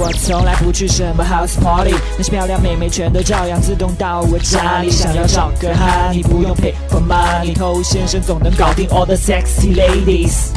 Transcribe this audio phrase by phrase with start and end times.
[0.00, 4.88] 我从来不去什么 house party，那些漂亮妹妹全都照样自动到我家里。
[4.88, 10.50] 想要找个哈，你不用 pay for money，偷先生总能搞定 all the sexy ladies。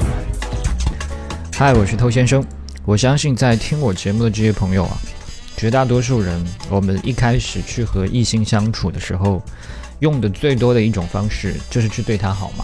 [1.58, 2.46] 嗨，我是偷先生。
[2.86, 4.96] 我相信在听我节目的这些朋友啊，
[5.58, 6.40] 绝大多数人，
[6.70, 9.42] 我们一开始去和异性相处的时候，
[10.02, 12.64] 用的最多的一种方式就是去对他好嘛。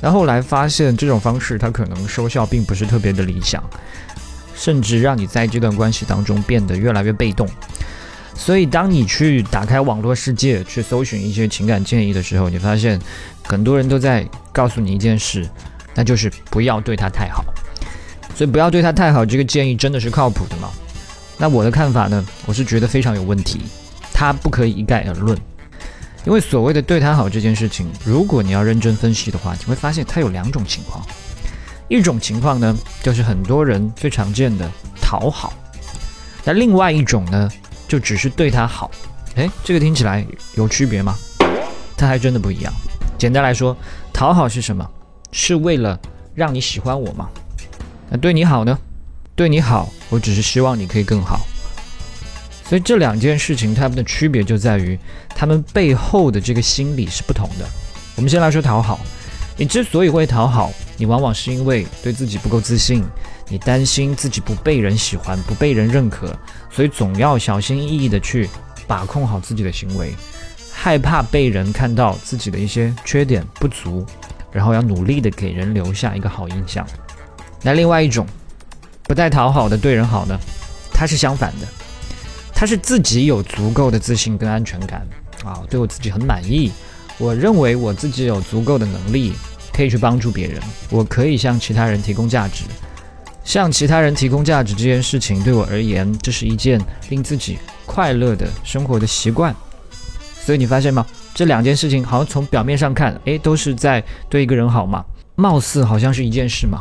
[0.00, 3.62] 但后来发现这种方式，它可能收效并不是特别的理想，
[4.54, 7.48] 甚至让你在这段关系当中变得越来越被动。
[8.36, 13.00] 所以，当你去打开网络世界，去搜寻一些情感建议的时候，你发现
[13.44, 15.48] 很多人都在告诉你一件事，
[15.94, 17.44] 那就是不要对他太好。
[18.34, 20.68] 所以，不要对他太好，这个建议真的是靠谱的吗？
[21.38, 22.24] 那我的看法呢？
[22.46, 23.60] 我是觉得非常有问题，
[24.12, 25.38] 它不可以一概而论。
[26.24, 31.04] 因为所谓的对他好这件事情，如果你要认真分析的话，你会发现它有两种情况。
[31.88, 34.68] 一种情况呢，就是很多人最常见的
[35.00, 35.52] 讨好；
[36.44, 37.50] 那另外一种呢，
[37.86, 38.90] 就只是对他好。
[39.36, 41.16] 诶，这个听起来有区别吗？
[41.96, 42.72] 它还真的不一样。
[43.18, 43.76] 简单来说，
[44.12, 44.48] 讨好。
[44.48, 44.88] 是什么？
[45.32, 45.98] 是为了
[46.34, 47.28] 让你喜欢我吗？
[48.08, 48.64] 那对你好。
[48.64, 48.78] 呢？
[49.36, 51.40] 对你好，我只是希望你可以更好。
[52.68, 54.98] 所以这两件事情，它们的区别就在于，
[55.34, 57.68] 他们背后的这个心理是不同的。
[58.14, 59.00] 我们先来说讨好，
[59.56, 63.04] 你之所以会讨好，你往往是因为对自己不够自信，
[63.48, 66.36] 你担心自己不被人喜欢、不被人认可，
[66.70, 68.48] 所以总要小心翼翼的去
[68.86, 70.14] 把控好自己的行为，
[70.72, 74.04] 害怕被人看到自己的一些缺点不足，
[74.50, 76.84] 然后要努力的给人留下一个好印象。
[77.62, 78.26] 那另外一种
[79.04, 80.36] 不带讨好的对人好呢，
[80.92, 81.66] 它是相反的。
[82.56, 85.06] 他是自己有足够的自信跟安全感
[85.44, 86.70] 啊，对我自己很满意。
[87.18, 89.32] 我认为我自己有足够的能力，
[89.72, 90.60] 可以去帮助别人。
[90.90, 92.64] 我可以向其他人提供价值，
[93.44, 99.54] 向其他人提供价值这件事情对我而言，这是一件令自己快乐的生活的习惯。
[100.44, 101.06] 所以你发现吗？
[101.34, 105.04] 这两件事情好像从表面上看，诶，都是在对一个人好嘛，
[105.36, 106.80] 貌似好像是一件事嘛。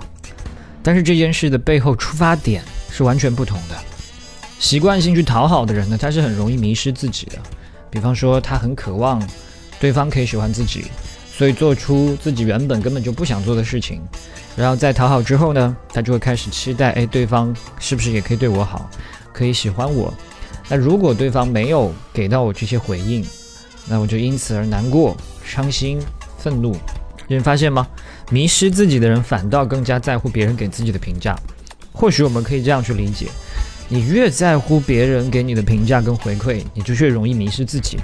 [0.83, 2.61] 但是这件事的背后出发点
[2.91, 3.75] 是完全不同的。
[4.59, 7.38] 习惯性去讨好的人呢，他是很容易迷失自己的。
[7.89, 9.21] 比方说，他很渴望
[9.83, 10.85] 对方可以喜欢自己，
[11.38, 14.01] 所以做出自己原本根本就不想做的事情。
[14.55, 18.89] 然后在讨好之后呢，他就会开始期待，哎，对方是不是也可以对我好，
[19.33, 20.13] 可以喜欢我？
[20.69, 23.25] 那如果对方没有给到我这些回应，
[23.85, 26.00] 那我就因此而难过、伤心、
[26.38, 26.73] 愤怒。
[27.27, 27.85] 你发现吗？
[28.31, 31.38] 迷失自己的人反倒更加在乎别人给自己的评价。
[31.91, 33.27] 或许我们可以这样去理解。
[33.89, 37.97] 你越在乎别人给你的评价跟回馈，你就越容易迷失自己。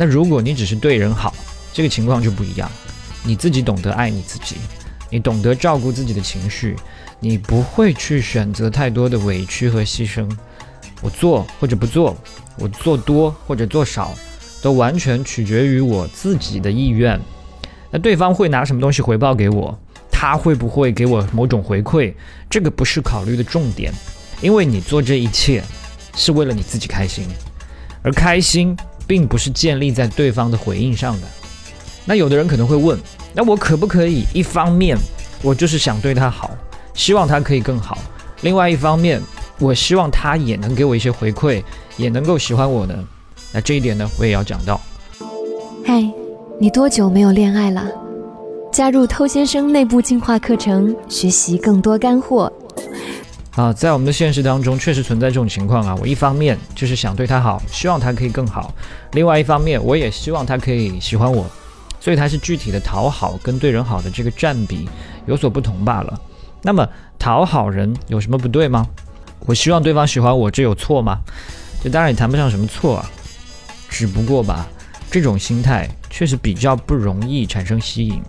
[0.00, 1.34] 那如果你只是对人好，
[1.72, 2.70] 这个情况就不一样。
[3.24, 4.54] 你自己懂得爱你自己，
[5.10, 6.76] 你懂得照顾自己的情绪，
[7.18, 10.30] 你不会去选择太多的委屈和牺牲。
[11.02, 12.16] 我做或者不做，
[12.58, 14.14] 我做多或者做少，
[14.62, 17.20] 都完全取决于我自己的意愿。
[17.90, 19.76] 那对方会拿什么东西回报给我？
[20.12, 22.14] 他会不会给我某种回馈？
[22.48, 23.92] 这个不是考虑的重点。
[24.40, 25.60] 因为你做这一切
[26.14, 27.26] 是为了你自己开心，
[28.02, 28.76] 而开心
[29.08, 31.26] 并不是建立在对方的回应上的。
[32.04, 32.96] 那有的人可能会问：
[33.34, 34.96] 那我可不可以一方面
[35.42, 36.50] 我就是想对他好，
[36.94, 37.96] 希望他可以更好；
[38.42, 39.20] 另外一方面，
[39.58, 41.62] 我希望他也能给我一些回馈，
[41.96, 42.94] 也能够喜欢我呢？
[43.50, 44.80] 那这一点呢，我也要讲到。
[45.84, 46.06] 嗨，
[46.60, 47.90] 你多久没有恋爱了？
[48.70, 52.52] 加入偷先生内部进化课程，学习更多干货。
[53.58, 55.92] 啊，在我们的现实当中，确实存在这种情况啊。
[56.00, 58.72] 我一方面就是想对他好，希望他可以更好；
[59.14, 61.44] 另外一方面，我也希望他可以喜欢我。
[61.98, 64.88] 所以，他是具体的讨好跟对人好的这个占比
[65.26, 66.20] 有所不同罢了。
[66.62, 68.86] 那么，讨好人有什么不对吗？
[69.40, 71.18] 我希望对方喜欢我，这有错吗？
[71.82, 73.10] 这当然也谈不上什么错啊。
[73.88, 74.68] 只不过吧，
[75.10, 78.22] 这种心态确实比较不容易产生吸引。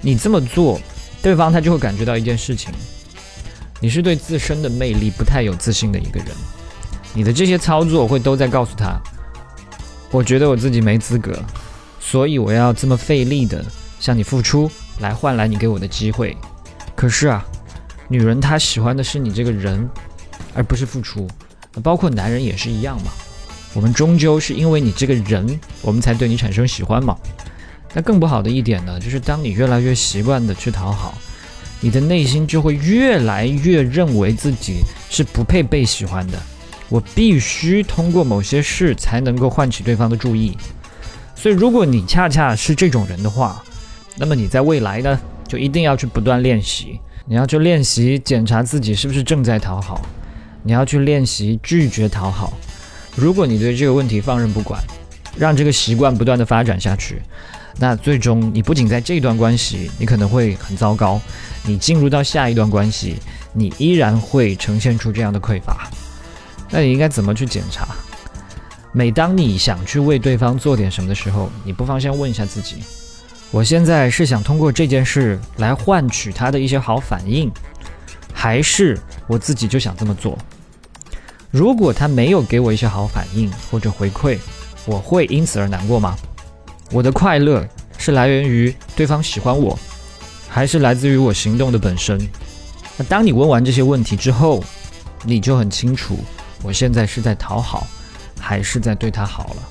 [0.00, 0.80] 你这么做，
[1.20, 2.72] 对方他就会感觉到一件事情。
[3.84, 6.28] 你是对自身的魅力不太有自信的一个人，
[7.12, 8.98] 你的这些操作会都在告诉他，
[10.10, 11.38] 我觉得我自己没资格，
[12.00, 13.62] 所以我要这么费力的
[14.00, 14.70] 向你付出，
[15.00, 16.34] 来换来你给我的机会。
[16.96, 17.44] 可是啊，
[18.08, 19.86] 女人她喜欢的是你这个人，
[20.54, 21.28] 而不是付出，
[21.82, 23.12] 包括男人也是一样嘛。
[23.74, 27.14] 我们终究是因为你这个人，我们才对你产生喜欢嘛。
[27.92, 31.12] 那更不好的一点呢，就是当你越来越习惯的去讨好。
[31.84, 36.38] 你的内心就会越来越认为自己是不配被喜欢的，
[36.88, 40.56] 我必须通过某些事才能够唤起对方的注意。
[41.36, 43.62] 所以，如果你恰恰是这种人的话，
[44.16, 50.00] 那么你在未来呢，就一定要去不断练习，你要去练习检查自己是不是正在讨好。
[50.62, 52.54] 你要去练习拒绝讨好。
[53.14, 54.82] 如果你对这个问题放任不管，
[55.36, 57.20] 让这个习惯不断的发展下去，
[57.78, 61.20] 那最终你不仅在这段关系你可能会很糟糕，
[61.64, 63.16] 你进入到下一段关系，
[63.52, 65.88] 你依然会呈现出这样的匮乏。
[66.70, 67.88] 那你应该怎么去检查？
[68.92, 72.76] 每当你想去为对方做点什么的时候，你不妨先问一下自己：
[73.50, 77.50] 我现在是想通过这件事来换取他的一些好反应，
[78.32, 80.38] 还是我自己就想这么做？
[81.50, 84.38] 如果他没有给我一些好反应或者回馈，
[84.86, 86.16] 我会因此而难过吗？
[86.94, 87.66] 我的快乐
[87.98, 89.76] 是来源于对方喜欢我，
[90.48, 92.16] 还是来自于我行动的本身？
[92.96, 94.62] 那当你问完这些问题之后，
[95.24, 96.16] 你就很清楚，
[96.62, 97.84] 我现在是在讨好。
[98.38, 99.62] 还是在对他好了，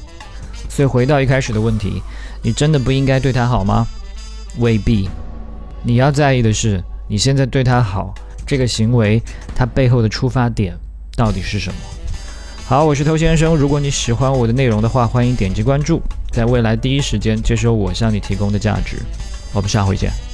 [0.68, 2.02] 所以回到一开始的问题，
[2.42, 3.86] 你真的不应该对他好吗？
[4.58, 5.08] 未必。
[5.84, 8.16] 你要在意的是，你现在对他好
[8.48, 9.22] 这个行为，
[9.56, 10.76] 它背后的出发点
[11.16, 11.76] 到底是什么？
[12.66, 13.56] 好，我是偷先生。
[13.56, 16.02] 如果你喜欢我的内容的话，欢迎点击关注，
[16.32, 18.98] 在未来第一时间接收我向你提供的价值。
[19.54, 20.33] 我们下回见。